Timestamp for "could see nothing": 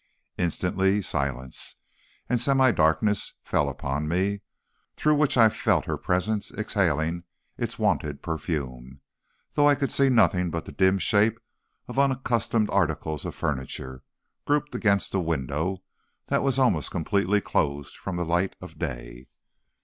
9.75-10.49